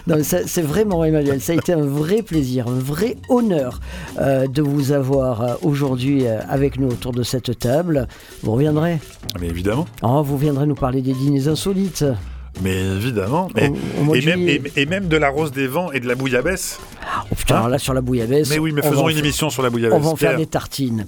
[0.07, 3.79] Non, c'est vraiment Emmanuel, ça a été un vrai plaisir, un vrai honneur
[4.19, 8.07] euh, de vous avoir euh, aujourd'hui euh, avec nous autour de cette table.
[8.43, 8.97] Vous reviendrez?
[9.39, 9.85] Mais évidemment.
[10.01, 12.03] Oh, Vous viendrez nous parler des dîners insolites.
[12.61, 13.47] Mais évidemment.
[13.55, 14.61] Et, Au- au mois et même, juillet.
[14.75, 16.79] et, et même de la rose des vents et de la bouillabaisse.
[17.31, 18.49] Oh putain, Hein alors là sur la bouillabaisse.
[18.49, 20.01] Mais oui, mais on faisons une faire- émission sur la On bouillabaisse.
[20.01, 20.39] va en faire Pierre.
[20.39, 21.05] des tartines.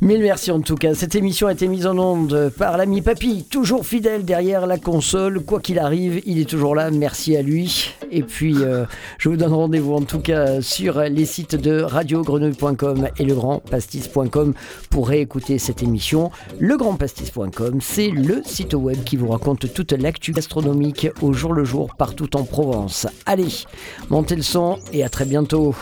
[0.00, 0.94] Mille merci en tout cas.
[0.94, 5.40] Cette émission a été mise en onde par l'ami Papy, toujours fidèle derrière la console.
[5.40, 6.90] Quoi qu'il arrive, il est toujours là.
[6.90, 7.94] Merci à lui.
[8.10, 8.84] Et puis, euh,
[9.18, 14.54] je vous donne rendez-vous en tout cas sur les sites de radiogrenouille.com et legrandpastis.com
[14.90, 16.30] pour réécouter cette émission.
[16.60, 21.94] Legrandpastis.com, c'est le site web qui vous raconte toute l'actu gastronomique au jour le jour
[21.96, 23.06] partout en Provence.
[23.24, 23.64] Allez,
[24.10, 25.74] montez le son et à très bientôt.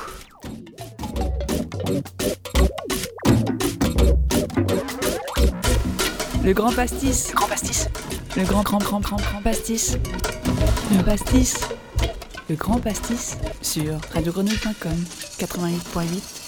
[6.45, 7.31] Le grand pastis.
[7.31, 7.89] Le grand pastis.
[8.37, 9.97] Le grand, grand, grand, grand, grand pastis.
[10.93, 11.55] Le pastis.
[12.51, 15.05] Le grand pastis sur radiogrenouille.com
[15.39, 16.44] 88.8